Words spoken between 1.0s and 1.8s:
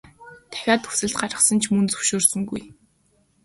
гаргасан ч